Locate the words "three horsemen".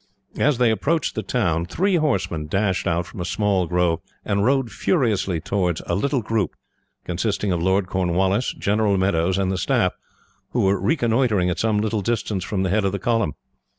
1.67-2.47